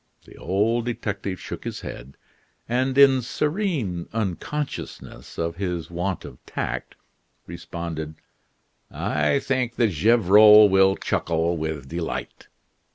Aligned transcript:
The 0.25 0.35
old 0.35 0.85
detective 0.85 1.39
shook 1.39 1.63
his 1.63 1.81
head, 1.81 2.17
and 2.67 2.97
in 2.97 3.21
serene 3.21 4.09
unconsciousness 4.13 5.37
of 5.37 5.57
his 5.57 5.91
want 5.91 6.25
of 6.25 6.43
tact, 6.47 6.95
responded: 7.45 8.15
"I 8.89 9.37
think 9.37 9.75
that 9.75 9.91
Gevrol 9.91 10.69
will 10.69 10.95
chuckle 10.95 11.55
with 11.55 11.87
delight." 11.87 12.47